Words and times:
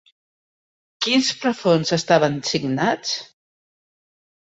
Quins 1.07 1.29
plafons 1.43 1.93
estaven 2.01 2.43
signats? 2.55 3.17